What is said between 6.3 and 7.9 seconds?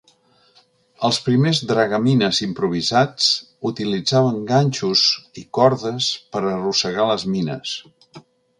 per arrossegar les mines.